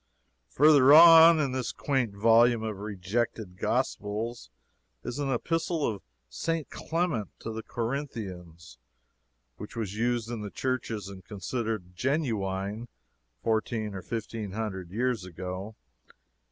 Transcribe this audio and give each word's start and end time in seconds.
Further 0.49 0.93
on 0.95 1.39
in 1.39 1.51
this 1.51 1.71
quaint 1.71 2.15
volume 2.15 2.63
of 2.63 2.79
rejected 2.79 3.55
gospels 3.59 4.49
is 5.03 5.19
an 5.19 5.31
epistle 5.31 5.85
of 5.85 6.01
St. 6.27 6.67
Clement 6.71 7.29
to 7.37 7.51
the 7.53 7.61
Corinthians, 7.61 8.79
which 9.57 9.75
was 9.75 9.93
used 9.95 10.31
in 10.31 10.41
the 10.41 10.49
churches 10.49 11.07
and 11.07 11.23
considered 11.23 11.95
genuine 11.95 12.87
fourteen 13.43 13.93
or 13.93 14.01
fifteen 14.01 14.53
hundred 14.53 14.89
years 14.89 15.23
ago. 15.23 15.75